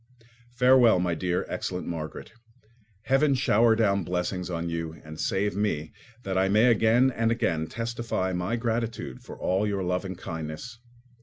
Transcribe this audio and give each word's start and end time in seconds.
Farewell, 0.55 0.97
my 0.99 1.13
dear, 1.13 1.45
excellent 1.47 1.85
Margaret. 1.85 2.33
Heaven 3.03 3.35
shower 3.35 3.75
down 3.75 4.03
blessings 4.03 4.49
on 4.49 4.67
you, 4.67 4.99
and 5.03 5.19
save 5.19 5.55
me, 5.55 5.93
that 6.23 6.39
I 6.39 6.49
may 6.49 6.71
again 6.71 7.11
and 7.11 7.29
again 7.29 7.67
testify 7.67 8.33
my 8.33 8.55
gratitude 8.55 9.21
for 9.21 9.37
all 9.37 9.67
your 9.67 9.83
love 9.83 10.03
and 10.03 10.17
kindness. 10.17 10.79